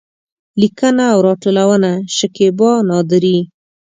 [0.61, 3.37] لیکنه او راټولونه: شکېبا نادري